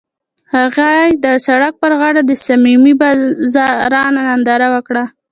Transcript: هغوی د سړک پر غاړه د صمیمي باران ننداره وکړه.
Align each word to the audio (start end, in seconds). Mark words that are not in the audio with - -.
هغوی 0.55 1.03
د 1.25 1.27
سړک 1.47 1.73
پر 1.81 1.91
غاړه 1.99 2.21
د 2.25 2.31
صمیمي 2.45 2.93
باران 3.55 4.13
ننداره 4.29 4.67
وکړه. 4.75 5.03